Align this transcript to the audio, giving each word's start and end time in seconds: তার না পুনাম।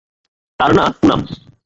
তার 0.59 0.71
না 0.75 0.83
পুনাম। 0.97 1.21